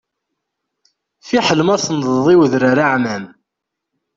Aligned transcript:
Fiḥel 1.27 1.59
ma 1.63 1.75
tennḍeḍ 1.83 2.27
i 2.33 2.35
udrar 2.41 2.77
aɛmam. 2.85 3.25